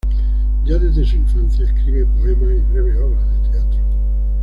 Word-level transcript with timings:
Ya 0.65 0.79
desde 0.79 1.05
su 1.05 1.15
infancia 1.17 1.63
escribe 1.63 2.07
poemas 2.07 2.49
y 2.53 2.71
breves 2.73 2.97
obras 2.97 3.43
de 3.43 3.49
teatro. 3.51 3.79